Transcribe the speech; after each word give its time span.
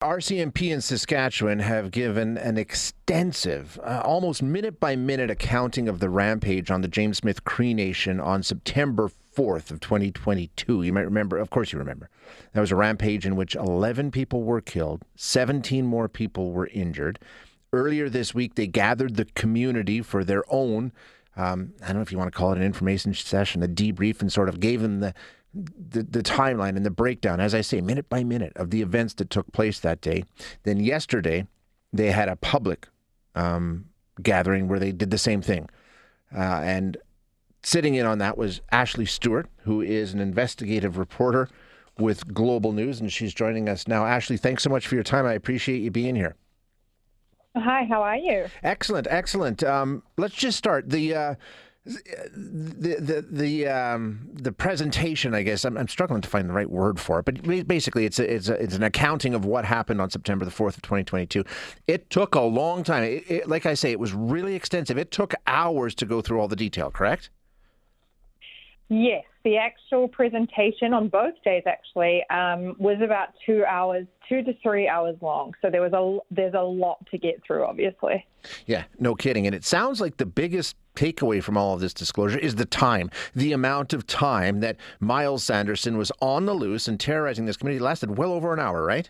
RCMP 0.00 0.70
in 0.70 0.80
Saskatchewan 0.80 1.58
have 1.58 1.90
given 1.90 2.38
an 2.38 2.56
extensive, 2.56 3.78
uh, 3.84 4.00
almost 4.02 4.42
minute 4.42 4.80
by 4.80 4.96
minute 4.96 5.30
accounting 5.30 5.90
of 5.90 6.00
the 6.00 6.08
rampage 6.08 6.70
on 6.70 6.80
the 6.80 6.88
James 6.88 7.18
Smith 7.18 7.44
Cree 7.44 7.74
Nation 7.74 8.18
on 8.18 8.42
September 8.42 9.10
4th 9.36 9.70
of 9.70 9.78
2022. 9.80 10.82
You 10.82 10.92
might 10.94 11.02
remember, 11.02 11.36
of 11.36 11.50
course 11.50 11.70
you 11.70 11.78
remember. 11.78 12.08
That 12.54 12.62
was 12.62 12.72
a 12.72 12.76
rampage 12.76 13.26
in 13.26 13.36
which 13.36 13.54
11 13.54 14.10
people 14.10 14.42
were 14.42 14.62
killed, 14.62 15.04
17 15.16 15.84
more 15.84 16.08
people 16.08 16.52
were 16.52 16.68
injured. 16.68 17.18
Earlier 17.70 18.08
this 18.08 18.34
week, 18.34 18.54
they 18.54 18.66
gathered 18.66 19.16
the 19.16 19.26
community 19.26 20.00
for 20.00 20.24
their 20.24 20.44
own, 20.48 20.92
um, 21.36 21.74
I 21.82 21.88
don't 21.88 21.96
know 21.96 22.02
if 22.02 22.10
you 22.10 22.16
want 22.16 22.32
to 22.32 22.38
call 22.38 22.52
it 22.52 22.58
an 22.58 22.64
information 22.64 23.12
session, 23.12 23.62
a 23.62 23.68
debrief, 23.68 24.22
and 24.22 24.32
sort 24.32 24.48
of 24.48 24.60
gave 24.60 24.80
them 24.80 25.00
the 25.00 25.12
the, 25.54 26.02
the 26.02 26.22
timeline 26.22 26.76
and 26.76 26.86
the 26.86 26.90
breakdown, 26.90 27.40
as 27.40 27.54
I 27.54 27.60
say, 27.60 27.80
minute 27.80 28.08
by 28.08 28.24
minute 28.24 28.52
of 28.56 28.70
the 28.70 28.82
events 28.82 29.14
that 29.14 29.30
took 29.30 29.50
place 29.52 29.80
that 29.80 30.00
day. 30.00 30.24
Then 30.62 30.78
yesterday, 30.80 31.46
they 31.92 32.10
had 32.12 32.28
a 32.28 32.36
public 32.36 32.88
um, 33.34 33.86
gathering 34.22 34.68
where 34.68 34.78
they 34.78 34.92
did 34.92 35.10
the 35.10 35.18
same 35.18 35.42
thing. 35.42 35.68
Uh, 36.34 36.60
and 36.62 36.96
sitting 37.62 37.94
in 37.94 38.06
on 38.06 38.18
that 38.18 38.38
was 38.38 38.60
Ashleigh 38.72 39.08
Stewart, 39.08 39.48
who 39.64 39.80
is 39.80 40.14
an 40.14 40.20
investigative 40.20 40.96
reporter 40.98 41.48
with 41.98 42.32
Global 42.32 42.72
News, 42.72 43.00
and 43.00 43.12
she's 43.12 43.34
joining 43.34 43.68
us 43.68 43.88
now. 43.88 44.04
Ashleigh, 44.04 44.40
thanks 44.40 44.62
so 44.62 44.70
much 44.70 44.86
for 44.86 44.94
your 44.94 45.04
time. 45.04 45.26
I 45.26 45.34
appreciate 45.34 45.78
you 45.78 45.90
being 45.90 46.14
here. 46.16 46.36
Hi, 47.56 47.84
how 47.84 48.02
are 48.02 48.16
you? 48.16 48.46
Excellent, 48.62 49.08
excellent. 49.10 49.64
Um, 49.64 50.04
let's 50.16 50.36
just 50.36 50.56
start. 50.56 50.88
The 50.88 51.14
uh, 51.14 51.34
the 51.86 52.96
the 53.00 53.26
the 53.30 53.68
um, 53.68 54.28
the 54.34 54.52
presentation, 54.52 55.34
I 55.34 55.42
guess 55.42 55.64
I'm, 55.64 55.78
I'm, 55.78 55.88
struggling 55.88 56.20
to 56.20 56.28
find 56.28 56.48
the 56.48 56.52
right 56.52 56.70
word 56.70 57.00
for 57.00 57.20
it, 57.20 57.24
but 57.24 57.66
basically, 57.66 58.04
it's 58.04 58.18
a, 58.18 58.34
it's 58.34 58.48
a, 58.48 58.62
it's 58.62 58.74
an 58.74 58.82
accounting 58.82 59.32
of 59.34 59.46
what 59.46 59.64
happened 59.64 60.00
on 60.00 60.10
September 60.10 60.44
the 60.44 60.50
fourth 60.50 60.76
of 60.76 60.82
2022. 60.82 61.42
It 61.86 62.10
took 62.10 62.34
a 62.34 62.40
long 62.40 62.84
time. 62.84 63.04
It, 63.04 63.30
it, 63.30 63.48
like 63.48 63.64
I 63.64 63.74
say, 63.74 63.92
it 63.92 63.98
was 63.98 64.12
really 64.12 64.54
extensive. 64.54 64.98
It 64.98 65.10
took 65.10 65.34
hours 65.46 65.94
to 65.96 66.06
go 66.06 66.20
through 66.20 66.40
all 66.40 66.48
the 66.48 66.56
detail. 66.56 66.90
Correct? 66.90 67.30
Yes, 68.92 69.22
the 69.44 69.56
actual 69.56 70.08
presentation 70.08 70.92
on 70.92 71.08
both 71.08 71.34
days 71.44 71.62
actually 71.64 72.24
um, 72.28 72.74
was 72.76 73.00
about 73.00 73.28
two 73.46 73.64
hours, 73.64 74.04
two 74.28 74.42
to 74.42 74.52
three 74.64 74.88
hours 74.88 75.14
long. 75.20 75.54
So 75.62 75.70
there 75.70 75.80
was 75.80 75.92
a 75.92 76.18
there's 76.34 76.54
a 76.54 76.62
lot 76.62 76.98
to 77.12 77.16
get 77.16 77.40
through, 77.46 77.64
obviously. 77.64 78.26
Yeah, 78.66 78.84
no 78.98 79.14
kidding. 79.14 79.46
And 79.46 79.54
it 79.54 79.64
sounds 79.64 80.00
like 80.00 80.16
the 80.16 80.26
biggest 80.26 80.74
takeaway 80.96 81.40
from 81.40 81.56
all 81.56 81.74
of 81.74 81.80
this 81.80 81.94
disclosure 81.94 82.40
is 82.40 82.56
the 82.56 82.64
time, 82.64 83.12
the 83.32 83.52
amount 83.52 83.92
of 83.92 84.08
time 84.08 84.58
that 84.58 84.76
Myles 84.98 85.44
Sanderson 85.44 85.96
was 85.96 86.10
on 86.20 86.46
the 86.46 86.54
loose 86.54 86.88
and 86.88 86.98
terrorizing 86.98 87.46
this 87.46 87.56
community 87.56 87.80
lasted 87.80 88.18
well 88.18 88.32
over 88.32 88.52
an 88.52 88.58
hour, 88.58 88.84
right? 88.84 89.08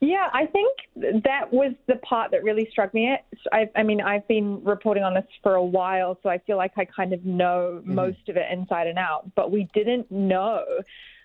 Yeah, 0.00 0.28
I 0.32 0.46
think 0.46 0.78
that 1.24 1.52
was 1.52 1.72
the 1.88 1.96
part 1.96 2.30
that 2.30 2.44
really 2.44 2.68
struck 2.70 2.94
me. 2.94 3.16
I, 3.52 3.68
I 3.74 3.82
mean, 3.82 4.00
I've 4.00 4.26
been 4.28 4.62
reporting 4.62 5.02
on 5.02 5.14
this 5.14 5.26
for 5.42 5.56
a 5.56 5.64
while, 5.64 6.18
so 6.22 6.28
I 6.28 6.38
feel 6.38 6.56
like 6.56 6.72
I 6.76 6.84
kind 6.84 7.12
of 7.12 7.24
know 7.24 7.80
mm-hmm. 7.80 7.94
most 7.94 8.28
of 8.28 8.36
it 8.36 8.46
inside 8.50 8.86
and 8.86 8.98
out. 8.98 9.34
But 9.34 9.50
we 9.50 9.68
didn't 9.74 10.08
know 10.10 10.64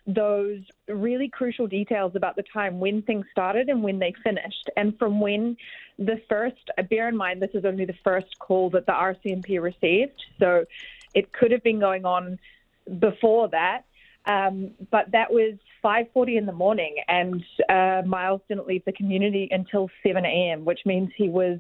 those 0.08 0.60
really 0.88 1.30
crucial 1.30 1.68
details 1.68 2.14
about 2.16 2.36
the 2.36 2.44
time 2.52 2.80
when 2.80 3.04
things 3.04 3.26
started 3.32 3.70
and 3.70 3.84
when 3.84 4.00
they 4.00 4.14
finished. 4.24 4.70
And 4.76 4.98
from 4.98 5.22
when 5.22 5.56
the 6.00 6.20
first, 6.28 6.70
bear 6.90 7.08
in 7.08 7.16
mind, 7.16 7.42
this 7.42 7.52
is 7.54 7.66
only 7.66 7.86
the 7.86 7.96
first 8.04 8.40
call 8.40 8.72
that 8.72 8.88
the 8.88 8.92
RCMP 8.92 9.62
received. 9.62 10.20
So 10.40 10.66
it 11.14 11.32
could 11.32 11.52
have 11.52 11.64
been 11.64 11.80
going 11.80 12.06
on 12.06 12.40
before 13.00 13.50
that. 13.50 13.84
Um, 14.26 14.72
but 14.92 15.12
that 15.12 15.32
was 15.32 15.56
5:40 15.84 16.38
in 16.38 16.46
the 16.46 16.54
morning, 16.54 16.96
and 17.08 17.44
uh, 17.68 18.04
Myles 18.06 18.42
didn't 18.48 18.68
leave 18.68 18.86
the 18.86 18.94
community 18.94 19.50
until 19.52 19.90
7 20.02 20.26
a.m., 20.26 20.64
which 20.66 20.80
means 20.86 21.12
he 21.16 21.30
was 21.30 21.60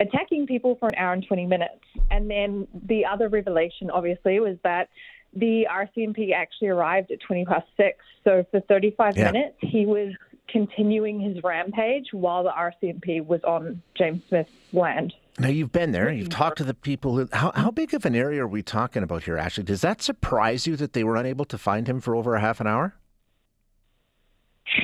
attacking 0.00 0.46
people 0.46 0.76
for 0.76 0.88
an 0.88 0.94
hour 0.96 1.12
and 1.12 1.26
20 1.26 1.46
minutes. 1.46 1.80
And 2.10 2.30
then 2.30 2.66
the 2.86 3.04
other 3.04 3.28
revelation, 3.28 3.90
obviously, 3.90 4.40
was 4.40 4.56
that 4.62 4.88
the 5.34 5.66
RCMP 5.70 6.32
actually 6.32 6.68
arrived 6.68 7.10
at 7.10 7.20
20 7.20 7.44
past 7.44 7.66
six. 7.76 7.98
So 8.24 8.44
for 8.50 8.60
35 8.60 9.16
yeah. 9.16 9.30
minutes, 9.30 9.56
he 9.60 9.86
was 9.86 10.12
continuing 10.48 11.20
his 11.20 11.42
rampage 11.42 12.06
while 12.12 12.42
the 12.44 12.50
RCMP 12.50 13.24
was 13.24 13.40
on 13.44 13.82
James 13.96 14.22
Smith's 14.28 14.50
land. 14.72 15.14
Now 15.38 15.48
you've 15.48 15.72
been 15.72 15.92
there. 15.92 16.10
You've 16.10 16.30
talked 16.30 16.58
to 16.58 16.64
the 16.64 16.74
people. 16.74 17.28
How 17.32 17.52
how 17.54 17.70
big 17.70 17.92
of 17.92 18.06
an 18.06 18.14
area 18.14 18.42
are 18.42 18.48
we 18.48 18.62
talking 18.62 19.02
about 19.02 19.24
here, 19.24 19.36
Ashleigh? 19.36 19.64
Does 19.64 19.82
that 19.82 20.00
surprise 20.00 20.66
you 20.66 20.76
that 20.76 20.94
they 20.94 21.04
were 21.04 21.16
unable 21.16 21.44
to 21.46 21.58
find 21.58 21.86
him 21.86 22.00
for 22.00 22.16
over 22.16 22.34
a 22.34 22.40
half 22.40 22.60
an 22.60 22.66
hour? 22.66 22.94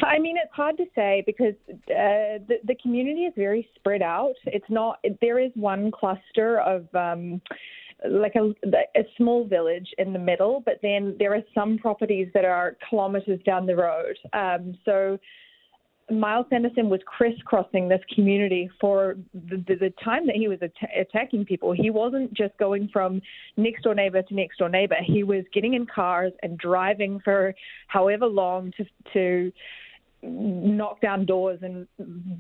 I 0.03 0.19
mean, 0.19 0.37
it's 0.37 0.53
hard 0.53 0.77
to 0.77 0.85
say 0.95 1.23
because 1.25 1.55
uh, 1.71 2.39
the 2.49 2.57
the 2.65 2.77
community 2.83 3.23
is 3.23 3.33
very 3.37 3.67
spread 3.77 4.03
out. 4.03 4.35
It's 4.45 4.69
not. 4.69 4.99
There 5.21 5.39
is 5.39 5.53
one 5.55 5.91
cluster 5.91 6.61
of. 6.61 6.87
Um, 6.95 7.41
like 8.11 8.35
a, 8.35 8.53
a 8.99 9.05
small 9.17 9.47
village 9.47 9.87
in 9.97 10.13
the 10.13 10.19
middle, 10.19 10.61
but 10.67 10.81
then 10.83 11.15
there 11.21 11.33
are 11.37 11.43
some 11.55 11.79
properties 11.79 12.27
that 12.35 12.45
are 12.45 12.77
kilometres 12.91 13.39
down 13.47 13.65
the 13.65 13.77
road. 13.77 14.17
Um, 14.33 14.77
so 14.85 15.19
Myles 16.11 16.47
Sanderson 16.51 16.89
was 16.89 17.01
crisscrossing 17.07 17.89
this 17.89 18.01
community 18.15 18.69
for 18.81 19.17
the, 19.33 19.57
the, 19.69 19.75
the 19.77 19.95
time 20.05 20.27
that 20.27 20.37
he 20.37 20.49
was 20.49 20.59
at- 20.63 20.73
attacking 20.99 21.45
people. 21.45 21.73
He 21.73 21.91
wasn't 21.91 22.35
just 22.35 22.57
going 22.59 22.89
from 22.93 23.23
next 23.57 23.83
door 23.83 23.95
neighbor 23.95 24.23
to 24.23 24.35
next 24.35 24.59
door 24.59 24.69
neighbor. 24.69 24.97
He 25.05 25.23
was 25.23 25.45
getting 25.55 25.75
in 25.75 25.87
cars 25.87 26.33
and 26.43 26.59
driving 26.59 27.21
for 27.21 27.55
however 27.89 28.27
long 28.27 28.73
to 28.77 28.85
to 29.13 29.53
knock 30.25 31.01
down 31.01 31.27
doors 31.27 31.59
and 31.63 31.87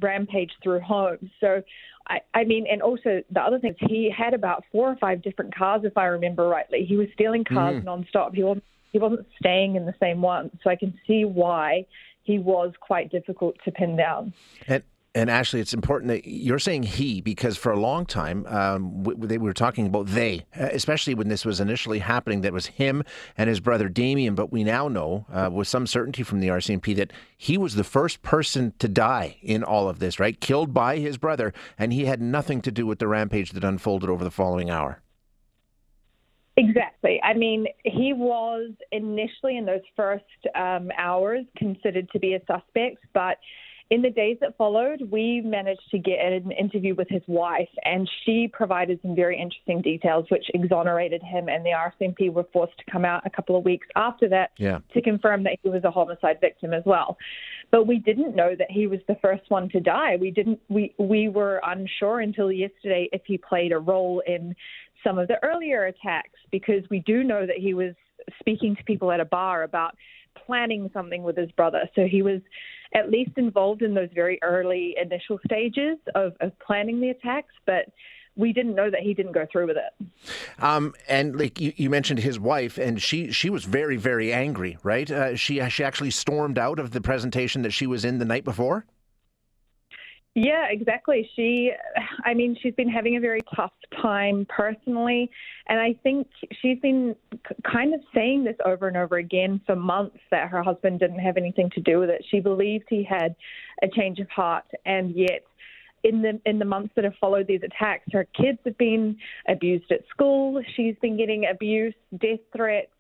rampage 0.00 0.52
through 0.62 0.80
homes. 0.80 1.28
So, 1.40 1.62
I, 2.08 2.20
I 2.32 2.44
mean, 2.44 2.66
and 2.70 2.80
also 2.80 3.22
the 3.30 3.40
other 3.40 3.58
thing 3.58 3.72
is 3.72 3.76
he 3.88 4.12
had 4.16 4.34
about 4.34 4.64
four 4.70 4.88
or 4.88 4.96
five 4.96 5.20
different 5.22 5.54
cars, 5.54 5.82
if 5.84 5.96
I 5.96 6.04
remember 6.04 6.46
rightly. 6.46 6.84
He 6.88 6.96
was 6.96 7.08
stealing 7.14 7.44
cars 7.44 7.82
mm. 7.82 7.84
nonstop. 7.84 8.34
He 8.34 8.42
wasn't 8.42 8.64
he 8.92 8.98
wasn't 8.98 9.26
staying 9.38 9.76
in 9.76 9.86
the 9.86 9.94
same 10.00 10.20
one. 10.20 10.50
So 10.62 10.70
I 10.70 10.76
can 10.76 10.94
see 11.06 11.24
why 11.24 11.86
he 12.22 12.38
was 12.38 12.72
quite 12.80 13.10
difficult 13.10 13.56
to 13.64 13.70
pin 13.70 13.96
down. 13.96 14.32
And 14.66 14.82
and 15.14 15.28
Ashleigh, 15.28 15.60
it's 15.60 15.74
important 15.74 16.08
that 16.08 16.26
you're 16.26 16.58
saying 16.58 16.84
he 16.84 17.20
because 17.20 17.58
for 17.58 17.70
a 17.70 17.78
long 17.78 18.06
time 18.06 18.46
um, 18.46 19.04
we, 19.04 19.14
they 19.14 19.36
were 19.36 19.52
talking 19.52 19.86
about 19.86 20.06
they, 20.06 20.46
uh, 20.58 20.70
especially 20.72 21.14
when 21.14 21.28
this 21.28 21.44
was 21.44 21.60
initially 21.60 21.98
happening. 21.98 22.40
That 22.40 22.54
was 22.54 22.66
him 22.66 23.04
and 23.36 23.50
his 23.50 23.60
brother 23.60 23.90
Damien. 23.90 24.34
But 24.34 24.50
we 24.50 24.64
now 24.64 24.88
know 24.88 25.26
uh, 25.30 25.50
with 25.52 25.68
some 25.68 25.86
certainty 25.86 26.22
from 26.22 26.40
the 26.40 26.48
RCMP 26.48 26.96
that 26.96 27.12
he 27.36 27.58
was 27.58 27.74
the 27.74 27.84
first 27.84 28.22
person 28.22 28.72
to 28.78 28.88
die 28.88 29.36
in 29.42 29.62
all 29.62 29.86
of 29.86 29.98
this, 29.98 30.18
right? 30.18 30.40
Killed 30.40 30.72
by 30.72 30.96
his 30.96 31.18
brother, 31.18 31.52
and 31.78 31.92
he 31.92 32.06
had 32.06 32.22
nothing 32.22 32.62
to 32.62 32.72
do 32.72 32.86
with 32.86 32.98
the 32.98 33.08
rampage 33.08 33.50
that 33.50 33.64
unfolded 33.64 34.08
over 34.08 34.24
the 34.24 34.30
following 34.30 34.70
hour. 34.70 35.01
Exactly. 36.56 37.20
I 37.22 37.34
mean, 37.34 37.66
he 37.84 38.12
was 38.12 38.72
initially 38.90 39.56
in 39.56 39.64
those 39.64 39.80
first 39.96 40.24
um, 40.54 40.90
hours 40.98 41.44
considered 41.56 42.08
to 42.12 42.18
be 42.18 42.34
a 42.34 42.40
suspect, 42.40 42.98
but 43.14 43.38
in 43.92 44.00
the 44.00 44.08
days 44.08 44.38
that 44.40 44.56
followed, 44.56 45.02
we 45.10 45.42
managed 45.42 45.90
to 45.90 45.98
get 45.98 46.18
an 46.20 46.50
interview 46.50 46.94
with 46.94 47.08
his 47.10 47.20
wife, 47.26 47.68
and 47.84 48.08
she 48.24 48.48
provided 48.50 48.98
some 49.02 49.14
very 49.14 49.38
interesting 49.38 49.82
details 49.82 50.24
which 50.30 50.46
exonerated 50.54 51.22
him. 51.22 51.50
And 51.50 51.62
the 51.62 51.72
RCMP 51.72 52.32
were 52.32 52.46
forced 52.54 52.72
to 52.78 52.90
come 52.90 53.04
out 53.04 53.26
a 53.26 53.30
couple 53.30 53.54
of 53.54 53.66
weeks 53.66 53.86
after 53.94 54.30
that 54.30 54.52
yeah. 54.56 54.78
to 54.94 55.02
confirm 55.02 55.44
that 55.44 55.58
he 55.62 55.68
was 55.68 55.84
a 55.84 55.90
homicide 55.90 56.38
victim 56.40 56.72
as 56.72 56.82
well. 56.86 57.18
But 57.70 57.86
we 57.86 57.98
didn't 57.98 58.34
know 58.34 58.54
that 58.56 58.70
he 58.70 58.86
was 58.86 59.00
the 59.08 59.16
first 59.20 59.42
one 59.50 59.68
to 59.68 59.80
die. 59.80 60.16
We 60.18 60.30
didn't. 60.30 60.60
We 60.70 60.94
we 60.98 61.28
were 61.28 61.60
unsure 61.62 62.20
until 62.20 62.50
yesterday 62.50 63.10
if 63.12 63.20
he 63.26 63.36
played 63.36 63.72
a 63.72 63.78
role 63.78 64.22
in 64.26 64.54
some 65.04 65.18
of 65.18 65.28
the 65.28 65.42
earlier 65.42 65.86
attacks 65.86 66.38
because 66.50 66.82
we 66.90 67.00
do 67.00 67.24
know 67.24 67.46
that 67.46 67.56
he 67.56 67.74
was 67.74 67.94
speaking 68.38 68.76
to 68.76 68.84
people 68.84 69.10
at 69.12 69.20
a 69.20 69.24
bar 69.24 69.62
about 69.62 69.96
planning 70.46 70.90
something 70.92 71.22
with 71.22 71.36
his 71.36 71.50
brother. 71.52 71.88
So 71.94 72.06
he 72.06 72.22
was 72.22 72.40
at 72.94 73.10
least 73.10 73.32
involved 73.36 73.82
in 73.82 73.94
those 73.94 74.08
very 74.14 74.38
early 74.42 74.96
initial 75.00 75.38
stages 75.44 75.98
of, 76.14 76.34
of 76.40 76.58
planning 76.58 77.00
the 77.00 77.10
attacks, 77.10 77.54
but 77.66 77.86
we 78.36 78.52
didn't 78.52 78.74
know 78.74 78.90
that 78.90 79.00
he 79.00 79.12
didn't 79.12 79.32
go 79.32 79.46
through 79.50 79.66
with 79.66 79.76
it. 79.76 80.06
Um, 80.58 80.94
and 81.08 81.38
like 81.38 81.60
you, 81.60 81.72
you, 81.76 81.90
mentioned 81.90 82.20
his 82.20 82.38
wife, 82.38 82.78
and 82.78 83.00
she 83.02 83.30
she 83.30 83.50
was 83.50 83.64
very 83.64 83.96
very 83.96 84.32
angry, 84.32 84.78
right? 84.82 85.10
Uh, 85.10 85.36
she 85.36 85.60
she 85.68 85.84
actually 85.84 86.10
stormed 86.10 86.58
out 86.58 86.78
of 86.78 86.92
the 86.92 87.00
presentation 87.02 87.60
that 87.62 87.72
she 87.72 87.86
was 87.86 88.04
in 88.04 88.18
the 88.18 88.24
night 88.24 88.44
before. 88.44 88.86
Yeah, 90.34 90.66
exactly. 90.70 91.28
She, 91.36 91.72
I 92.24 92.32
mean, 92.32 92.56
she's 92.62 92.74
been 92.74 92.88
having 92.88 93.16
a 93.16 93.20
very 93.20 93.40
tough 93.54 93.72
time 94.00 94.46
personally. 94.48 95.30
And 95.68 95.78
I 95.78 95.94
think 96.02 96.26
she's 96.62 96.78
been 96.78 97.14
kind 97.70 97.92
of 97.92 98.00
saying 98.14 98.44
this 98.44 98.56
over 98.64 98.88
and 98.88 98.96
over 98.96 99.16
again 99.16 99.60
for 99.66 99.76
months 99.76 100.18
that 100.30 100.48
her 100.48 100.62
husband 100.62 101.00
didn't 101.00 101.18
have 101.18 101.36
anything 101.36 101.68
to 101.74 101.80
do 101.82 101.98
with 101.98 102.08
it. 102.08 102.24
She 102.30 102.40
believed 102.40 102.84
he 102.88 103.04
had 103.04 103.36
a 103.82 103.88
change 103.88 104.20
of 104.20 104.30
heart. 104.30 104.64
And 104.86 105.14
yet, 105.14 105.42
in 106.02 106.22
the 106.22 106.40
in 106.46 106.58
the 106.58 106.64
months 106.64 106.92
that 106.96 107.04
have 107.04 107.14
followed 107.20 107.46
these 107.46 107.62
attacks, 107.62 108.06
her 108.12 108.24
kids 108.24 108.58
have 108.64 108.78
been 108.78 109.16
abused 109.48 109.92
at 109.92 110.00
school. 110.08 110.62
She's 110.76 110.96
been 111.02 111.16
getting 111.16 111.46
abuse, 111.46 111.94
death 112.18 112.40
threats, 112.56 112.90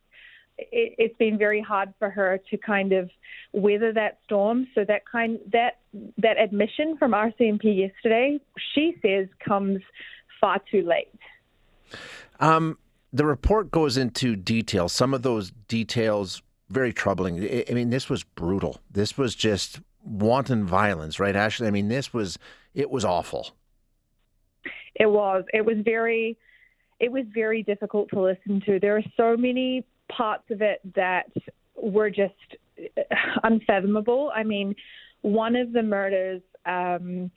it, 0.58 0.94
it's 0.98 1.16
been 1.18 1.38
very 1.38 1.60
hard 1.60 1.92
for 1.98 2.10
her 2.10 2.40
to 2.50 2.56
kind 2.56 2.92
of 2.92 3.10
weather 3.52 3.92
that 3.92 4.18
storm. 4.24 4.66
So 4.74 4.84
that 4.86 5.02
kind 5.10 5.38
that 5.52 5.80
that 6.18 6.38
admission 6.38 6.96
from 6.98 7.12
RCMP 7.12 7.76
yesterday, 7.76 8.40
she 8.74 8.96
says, 9.02 9.28
comes 9.46 9.80
far 10.40 10.60
too 10.70 10.82
late. 10.82 11.08
Um, 12.40 12.78
the 13.12 13.26
report 13.26 13.70
goes 13.70 13.96
into 13.96 14.36
detail. 14.36 14.88
Some 14.88 15.14
of 15.14 15.22
those 15.22 15.50
details 15.68 16.42
very 16.70 16.92
troubling. 16.92 17.64
I 17.68 17.72
mean, 17.74 17.90
this 17.90 18.08
was 18.08 18.24
brutal. 18.24 18.80
This 18.90 19.18
was 19.18 19.34
just 19.34 19.80
wanton 20.02 20.64
violence, 20.64 21.20
right, 21.20 21.34
Ashleigh? 21.34 21.66
I 21.66 21.70
mean, 21.70 21.88
this 21.88 22.12
was 22.14 22.38
it 22.74 22.90
was 22.90 23.04
awful. 23.04 23.50
It 24.94 25.06
was. 25.06 25.44
It 25.52 25.64
was 25.64 25.76
very. 25.84 26.38
It 27.00 27.10
was 27.10 27.24
very 27.34 27.62
difficult 27.64 28.10
to 28.10 28.20
listen 28.20 28.62
to. 28.66 28.78
There 28.78 28.96
are 28.96 29.02
so 29.16 29.36
many 29.36 29.84
parts 30.10 30.44
of 30.50 30.62
it 30.62 30.80
that 30.94 31.30
were 31.76 32.10
just 32.10 32.34
unfathomable. 33.42 34.32
I 34.34 34.42
mean, 34.42 34.74
one 35.22 35.56
of 35.56 35.72
the 35.72 35.82
murders, 35.82 36.42
um, 36.66 37.30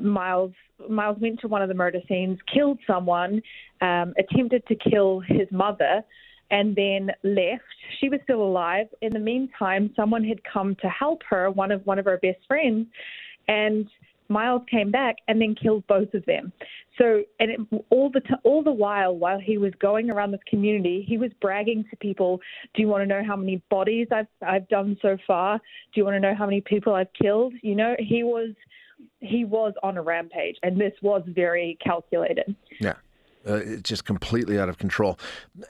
Myles 0.00 0.52
Myles 0.90 1.18
went 1.20 1.40
to 1.40 1.48
one 1.48 1.62
of 1.62 1.68
the 1.68 1.74
murder 1.74 2.00
scenes, 2.08 2.38
killed 2.52 2.78
someone, 2.86 3.40
um, 3.80 4.12
attempted 4.18 4.66
to 4.66 4.74
kill 4.74 5.20
his 5.20 5.48
mother, 5.50 6.02
and 6.50 6.76
then 6.76 7.10
left. 7.22 7.62
She 7.98 8.08
was 8.08 8.20
still 8.24 8.42
alive. 8.42 8.86
In 9.00 9.12
the 9.12 9.18
meantime, 9.18 9.90
someone 9.96 10.24
had 10.24 10.40
come 10.44 10.76
to 10.82 10.88
help 10.88 11.22
her, 11.28 11.50
one 11.50 11.70
of 11.70 11.84
one 11.86 11.98
of 11.98 12.04
her 12.04 12.18
best 12.22 12.38
friends, 12.46 12.86
and 13.48 13.88
Myles 14.28 14.62
came 14.70 14.90
back 14.90 15.16
and 15.28 15.40
then 15.40 15.54
killed 15.54 15.86
both 15.86 16.12
of 16.14 16.24
them. 16.26 16.52
So, 16.98 17.22
and 17.40 17.50
it, 17.50 17.60
all 17.90 18.10
the 18.10 18.20
t- 18.20 18.34
all 18.42 18.62
the 18.62 18.72
while, 18.72 19.16
while 19.16 19.38
he 19.38 19.58
was 19.58 19.72
going 19.80 20.10
around 20.10 20.30
this 20.30 20.40
community, 20.48 21.04
he 21.06 21.18
was 21.18 21.30
bragging 21.40 21.84
to 21.90 21.96
people, 21.96 22.40
"Do 22.74 22.82
you 22.82 22.88
want 22.88 23.02
to 23.02 23.06
know 23.06 23.22
how 23.24 23.36
many 23.36 23.62
bodies 23.70 24.08
I've 24.10 24.28
I've 24.40 24.68
done 24.68 24.96
so 25.02 25.16
far? 25.26 25.58
Do 25.58 26.00
you 26.00 26.04
want 26.04 26.14
to 26.14 26.20
know 26.20 26.34
how 26.34 26.46
many 26.46 26.60
people 26.60 26.94
I've 26.94 27.12
killed?" 27.12 27.54
You 27.62 27.74
know, 27.74 27.94
he 27.98 28.22
was 28.22 28.54
he 29.20 29.44
was 29.44 29.74
on 29.82 29.96
a 29.96 30.02
rampage, 30.02 30.56
and 30.62 30.80
this 30.80 30.92
was 31.02 31.22
very 31.26 31.76
calculated. 31.84 32.54
Yeah. 32.80 32.94
Uh, 33.46 33.54
it's 33.64 33.88
just 33.88 34.04
completely 34.04 34.58
out 34.58 34.68
of 34.68 34.76
control. 34.76 35.18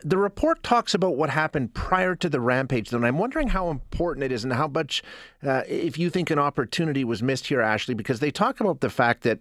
The 0.02 0.16
report 0.16 0.62
talks 0.62 0.94
about 0.94 1.16
what 1.16 1.28
happened 1.28 1.74
prior 1.74 2.14
to 2.16 2.28
the 2.28 2.40
rampage, 2.40 2.90
though, 2.90 2.96
and 2.96 3.06
I'm 3.06 3.18
wondering 3.18 3.48
how 3.48 3.68
important 3.68 4.24
it 4.24 4.32
is 4.32 4.44
and 4.44 4.52
how 4.52 4.68
much, 4.68 5.02
uh, 5.46 5.62
if 5.68 5.98
you 5.98 6.08
think 6.08 6.30
an 6.30 6.38
opportunity 6.38 7.04
was 7.04 7.22
missed 7.22 7.48
here, 7.48 7.60
Ashleigh, 7.60 7.96
because 7.96 8.20
they 8.20 8.30
talk 8.30 8.60
about 8.60 8.80
the 8.80 8.88
fact 8.88 9.24
that 9.24 9.40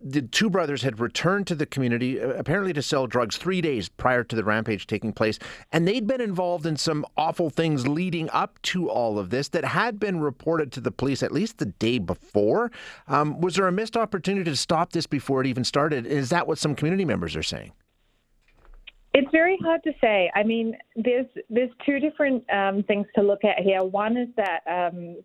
the 0.00 0.22
two 0.22 0.48
brothers 0.48 0.82
had 0.82 1.00
returned 1.00 1.46
to 1.48 1.54
the 1.56 1.66
community, 1.66 2.20
uh, 2.20 2.28
apparently 2.28 2.72
to 2.72 2.82
sell 2.82 3.06
drugs, 3.08 3.36
three 3.36 3.60
days 3.60 3.88
prior 3.88 4.22
to 4.22 4.36
the 4.36 4.44
rampage 4.44 4.86
taking 4.86 5.12
place, 5.12 5.38
and 5.72 5.88
they'd 5.88 6.06
been 6.06 6.20
involved 6.20 6.66
in 6.66 6.76
some 6.76 7.04
awful 7.16 7.50
things 7.50 7.88
leading 7.88 8.30
up 8.30 8.62
to 8.62 8.88
all 8.88 9.18
of 9.18 9.30
this 9.30 9.48
that 9.48 9.64
had 9.64 9.98
been 9.98 10.20
reported 10.20 10.70
to 10.70 10.80
the 10.80 10.92
police 10.92 11.22
at 11.22 11.32
least 11.32 11.58
the 11.58 11.66
day 11.66 11.98
before. 11.98 12.70
Um, 13.08 13.40
was 13.40 13.56
there 13.56 13.66
a 13.66 13.72
missed 13.72 13.96
opportunity 13.96 14.48
to 14.50 14.56
stop 14.56 14.92
this 14.92 15.06
before 15.06 15.40
it 15.40 15.46
even 15.48 15.64
started? 15.64 16.06
Is 16.06 16.30
that 16.30 16.46
what 16.46 16.58
some 16.58 16.74
community 16.76 17.04
members 17.04 17.34
are 17.34 17.42
saying? 17.42 17.71
It's 19.14 19.30
very 19.30 19.58
hard 19.62 19.82
to 19.84 19.92
say. 20.00 20.30
I 20.34 20.42
mean, 20.42 20.76
there's 20.96 21.26
there's 21.50 21.70
two 21.84 21.98
different 21.98 22.44
um, 22.50 22.82
things 22.84 23.06
to 23.14 23.22
look 23.22 23.44
at 23.44 23.62
here. 23.62 23.84
One 23.84 24.16
is 24.16 24.28
that 24.36 24.60
um, 24.66 25.16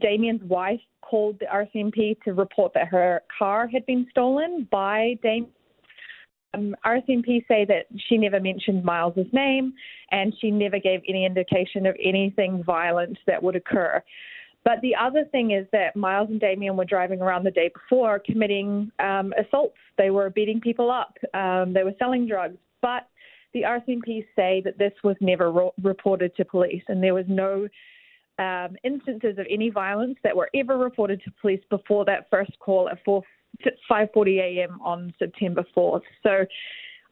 Damien's 0.00 0.42
wife 0.44 0.80
called 1.00 1.38
the 1.40 1.46
RCMP 1.46 2.20
to 2.24 2.34
report 2.34 2.72
that 2.74 2.88
her 2.88 3.22
car 3.38 3.68
had 3.68 3.86
been 3.86 4.06
stolen 4.10 4.68
by 4.70 5.18
Damien. 5.22 5.50
Um, 6.54 6.74
RCMP 6.86 7.46
say 7.48 7.64
that 7.66 7.86
she 8.08 8.16
never 8.16 8.40
mentioned 8.40 8.82
Myles's 8.82 9.30
name 9.32 9.74
and 10.10 10.32
she 10.40 10.50
never 10.50 10.78
gave 10.78 11.00
any 11.06 11.26
indication 11.26 11.86
of 11.86 11.94
anything 12.02 12.62
violent 12.64 13.18
that 13.26 13.42
would 13.42 13.56
occur. 13.56 14.02
But 14.64 14.80
the 14.80 14.94
other 14.96 15.24
thing 15.30 15.52
is 15.52 15.66
that 15.72 15.94
Myles 15.94 16.28
and 16.30 16.40
Damien 16.40 16.76
were 16.76 16.84
driving 16.84 17.20
around 17.20 17.44
the 17.44 17.50
day 17.50 17.70
before 17.72 18.18
committing 18.18 18.90
um, 18.98 19.32
assaults. 19.38 19.76
They 19.98 20.10
were 20.10 20.30
beating 20.30 20.60
people 20.60 20.90
up. 20.90 21.16
Um, 21.34 21.72
they 21.72 21.84
were 21.84 21.94
selling 21.98 22.26
drugs. 22.26 22.56
But 22.86 23.08
the 23.52 23.62
RCMP 23.62 24.24
say 24.36 24.62
that 24.64 24.78
this 24.78 24.92
was 25.02 25.16
never 25.20 25.50
ro- 25.50 25.74
reported 25.82 26.36
to 26.36 26.44
police, 26.44 26.84
and 26.86 27.02
there 27.02 27.14
was 27.14 27.24
no 27.26 27.66
um, 28.38 28.76
instances 28.84 29.38
of 29.38 29.46
any 29.50 29.70
violence 29.70 30.16
that 30.22 30.36
were 30.36 30.48
ever 30.54 30.78
reported 30.78 31.20
to 31.24 31.32
police 31.40 31.62
before 31.68 32.04
that 32.04 32.28
first 32.30 32.56
call 32.60 32.88
at 32.88 33.02
4, 33.04 33.24
5:40 33.90 34.38
a.m. 34.38 34.78
on 34.84 35.12
September 35.18 35.64
4th. 35.76 36.02
So 36.22 36.46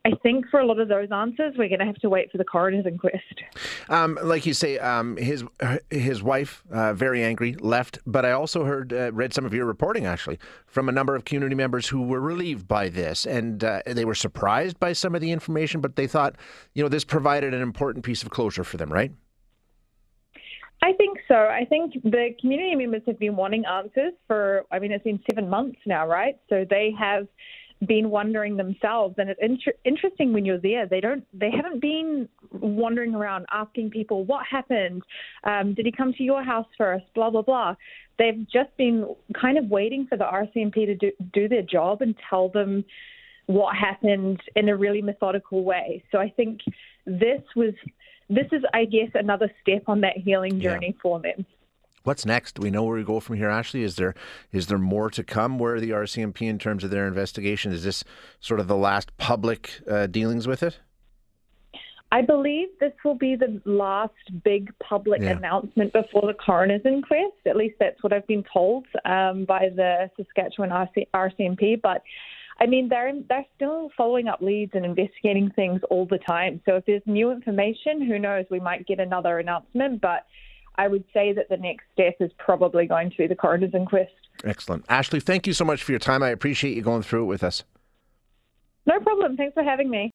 I 0.07 0.11
think 0.23 0.51
for 0.51 0.61
a 0.61 0.67
lot 0.67 0.79
of 0.79 0.89
those 0.89 1.09
answers, 1.11 1.55
we're 1.57 1.69
going 1.69 1.79
to 1.79 1.87
have 1.87 1.97
to 1.97 2.11
wait 2.11 2.31
for 2.31 2.37
the 2.37 2.45
coroner's 2.45 2.85
inquest. 2.85 3.43
Um, 3.89 4.19
like 4.23 4.45
you 4.45 4.53
say, 4.53 4.79
um, 4.79 5.17
his 5.17 5.45
his 5.91 6.23
wife, 6.23 6.63
uh, 6.71 6.93
very 6.93 7.25
angry, 7.25 7.57
left. 7.59 7.99
But 8.05 8.27
I 8.27 8.33
also 8.33 8.65
heard, 8.65 8.93
uh, 8.93 9.13
read 9.13 9.33
some 9.33 9.47
of 9.47 9.55
your 9.55 9.65
reporting 9.65 10.05
actually 10.05 10.39
from 10.67 10.91
a 10.91 10.93
number 10.93 11.17
of 11.17 11.25
community 11.25 11.55
members 11.55 11.89
who 11.89 12.03
were 12.03 12.21
relieved 12.21 12.69
by 12.69 12.91
this, 12.91 13.25
and 13.25 13.65
uh, 13.65 13.81
they 13.87 14.05
were 14.05 14.15
surprised 14.15 14.79
by 14.79 14.93
some 14.93 15.15
of 15.15 15.23
the 15.23 15.33
information, 15.33 15.81
but 15.81 15.97
they 15.97 16.07
thought, 16.07 16.37
you 16.75 16.83
know, 16.83 16.89
this 16.91 17.05
provided 17.05 17.55
an 17.55 17.63
important 17.63 18.05
piece 18.05 18.23
of 18.23 18.29
closure 18.29 18.65
for 18.65 18.77
them, 18.77 18.93
right? 18.93 19.11
I 20.83 20.93
think 20.93 21.19
so. 21.29 21.35
I 21.35 21.65
think 21.65 21.95
the 22.03 22.35
community 22.43 22.75
members 22.75 23.01
have 23.07 23.19
been 23.19 23.37
wanting 23.37 23.65
answers 23.65 24.13
for, 24.27 24.67
I 24.71 24.79
mean, 24.79 24.93
it's 24.93 25.05
been 25.05 25.21
seven 25.31 25.49
months 25.49 25.79
now, 25.87 26.07
right? 26.07 26.37
So 26.51 26.67
they 26.69 26.93
have 26.99 27.27
been 27.87 28.11
wondering 28.11 28.57
themselves. 28.57 29.17
And 29.19 29.31
it's 29.31 29.41
inter- 29.43 29.79
interesting 29.85 30.33
when 30.33 30.45
you're 30.45 30.59
there 30.59 30.87
they 30.87 31.01
don't 31.01 31.25
they 31.33 31.51
haven't 31.51 31.81
been 31.81 32.29
wandering 32.53 33.15
around 33.15 33.47
asking 33.51 33.91
people 33.91 34.25
what 34.25 34.47
happened? 34.51 35.03
Um, 35.45 35.75
did 35.75 35.87
he 35.87 35.93
come 35.93 36.13
to 36.15 36.23
your 36.23 36.43
house 36.43 36.67
first? 36.77 37.05
Blah 37.15 37.31
blah 37.31 37.43
blah. 37.43 37.75
They've 38.19 38.47
just 38.51 38.77
been 38.77 39.15
kind 39.41 39.59
of 39.59 39.67
waiting 39.67 40.07
for 40.07 40.17
the 40.17 40.25
rcmp 40.25 40.75
to 40.75 40.95
do, 40.95 41.11
do 41.33 41.49
their 41.49 41.63
job 41.63 42.01
and 42.01 42.15
tell 42.31 42.49
them 42.49 42.85
what 43.47 43.77
happened 43.77 44.41
in 44.57 44.69
a 44.69 44.77
really 44.77 45.03
methodical 45.03 45.65
way. 45.65 46.03
So 46.11 46.19
i 46.19 46.31
think 46.31 46.61
this 47.07 47.43
was 47.55 47.75
this 48.31 48.47
is 48.53 48.63
i 48.73 48.85
guess 48.85 49.11
another 49.15 49.51
step 49.61 49.83
on 49.87 50.01
that 50.01 50.17
healing 50.17 50.61
journey 50.61 50.95
yeah. 50.95 51.01
for 51.03 51.21
them 51.21 51.45
What's 52.05 52.27
next? 52.27 52.57
Do 52.57 52.63
we 52.63 52.71
know 52.71 52.85
where 52.85 52.99
we 52.99 53.03
go 53.03 53.19
from 53.19 53.37
here, 53.37 53.49
Ashleigh? 53.49 53.83
Is 53.83 53.97
there 53.97 54.15
is 54.53 54.67
there 54.67 54.79
more 54.79 55.09
to 55.11 55.25
come? 55.25 55.59
Where 55.59 55.81
the 55.81 55.91
RCMP 55.91 56.43
in 56.43 56.59
terms 56.59 56.85
of 56.85 56.91
their 56.91 57.09
investigation? 57.09 57.73
Is 57.73 57.83
this 57.83 58.05
sort 58.41 58.61
of 58.61 58.69
the 58.69 58.77
last 58.77 59.17
public 59.17 59.81
uh, 59.91 60.07
dealings 60.07 60.47
with 60.47 60.63
it? 60.63 60.81
I 62.13 62.21
believe 62.21 62.69
this 62.79 62.93
will 63.05 63.17
be 63.17 63.37
the 63.37 63.61
last 63.65 64.13
big 64.45 64.71
public 64.79 65.23
yeah. 65.23 65.31
announcement 65.31 65.95
before 65.95 66.27
the 66.27 66.35
coroner's 66.35 66.83
inquest. 66.85 67.35
At 67.47 67.57
least 67.57 67.77
that's 67.81 68.01
what 68.03 68.13
I've 68.13 68.27
been 68.27 68.45
told 68.53 68.87
um, 69.07 69.47
by 69.47 69.71
the 69.75 70.11
Saskatchewan 70.17 70.71
RC- 70.71 71.09
RCMP. 71.15 71.81
But 71.81 72.03
I 72.61 72.67
mean, 72.67 72.91
they're 72.91 73.15
they're 73.31 73.47
still 73.57 73.91
following 73.97 74.29
up 74.29 74.43
leads 74.43 74.73
and 74.75 74.85
investigating 74.85 75.51
things 75.57 75.81
all 75.91 76.05
the 76.05 76.19
time. 76.19 76.61
So 76.67 76.77
if 76.77 76.85
there's 76.85 77.03
new 77.07 77.33
information, 77.33 78.03
who 78.07 78.19
knows? 78.19 78.45
We 78.51 78.61
might 78.61 78.87
get 78.87 79.01
another 79.01 79.39
announcement, 79.39 80.03
but 80.03 80.27
I 80.77 80.89
would 80.89 81.05
say 81.13 81.33
that 81.33 81.49
the 81.49 81.57
next 81.57 81.85
step 81.93 82.17
is 82.21 82.33
probably 82.39 82.87
going 82.87 83.11
to 83.11 83.17
be 83.17 83.27
the 83.27 83.37
coroner's 83.37 83.75
inquest. 83.75 84.13
Excellent. 84.43 84.87
Ashleigh, 84.89 85.23
thank 85.23 85.47
you 85.47 85.53
so 85.53 85.65
much 85.65 85.83
for 85.83 85.93
your 85.93 86.01
time. 86.01 86.23
I 86.23 86.31
appreciate 86.31 86.77
you 86.77 86.83
going 86.83 87.03
through 87.03 87.23
it 87.23 87.27
with 87.27 87.45
us. 87.45 87.63
No 88.87 88.99
problem. 89.01 89.37
Thanks 89.37 89.55
for 89.55 89.63
having 89.63 89.89
me. 89.89 90.13